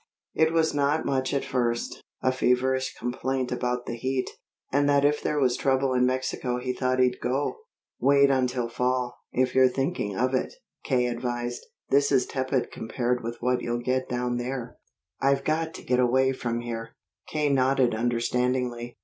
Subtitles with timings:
[0.33, 4.31] It was not much at first a feverish complaint about the heat,
[4.71, 7.59] and that if there was trouble in Mexico he thought he'd go.
[7.99, 11.05] "Wait until fall, if you're thinking of it," K.
[11.05, 11.63] advised.
[11.91, 14.77] "This is tepid compared with what you'll get down there."
[15.21, 16.95] "I've got to get away from here."
[17.27, 17.49] K.
[17.49, 18.97] nodded understandingly.